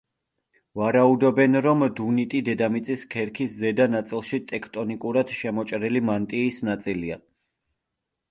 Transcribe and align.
ვარაუდობენ, 0.79 1.57
რომ 1.65 1.83
დუნიტი 1.99 2.39
დედამიწის 2.47 3.03
ქერქის 3.11 3.53
ზედა 3.59 3.87
ნაწილში 3.97 4.39
ტექტონიკურად 4.53 5.33
შემოჭრილი 5.41 6.01
მანტიის 6.09 6.61
ნაწილია. 6.71 7.19